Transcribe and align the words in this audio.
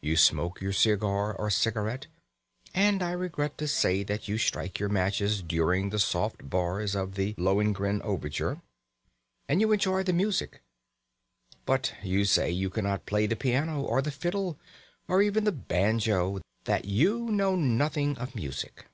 You 0.00 0.16
smoke 0.16 0.60
your 0.60 0.72
cigar 0.72 1.32
or 1.36 1.50
cigarette 1.50 2.08
(and 2.74 3.00
I 3.00 3.12
regret 3.12 3.56
to 3.58 3.68
say 3.68 4.02
that 4.02 4.26
you 4.26 4.36
strike 4.36 4.80
your 4.80 4.88
matches 4.88 5.40
during 5.40 5.90
the 5.90 6.00
soft 6.00 6.50
bars 6.50 6.96
of 6.96 7.14
the 7.14 7.34
"Lohengrin" 7.38 8.02
overture), 8.02 8.60
and 9.48 9.60
you 9.60 9.70
enjoy 9.70 10.02
the 10.02 10.12
music. 10.12 10.62
But 11.64 11.94
you 12.02 12.24
say 12.24 12.50
you 12.50 12.70
cannot 12.70 13.06
play 13.06 13.28
the 13.28 13.36
piano 13.36 13.82
or 13.82 14.02
the 14.02 14.10
fiddle, 14.10 14.58
or 15.06 15.22
even 15.22 15.44
the 15.44 15.52
banjo; 15.52 16.40
that 16.64 16.86
you 16.86 17.30
know 17.30 17.54
nothing 17.54 18.18
of 18.18 18.34
music. 18.34 18.86